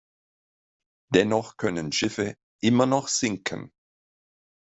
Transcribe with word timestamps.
Dennoch 1.13 1.57
können 1.57 1.91
Schiffe 1.91 2.33
immer 2.59 2.87
noch 2.87 3.07
sinken. 3.07 3.71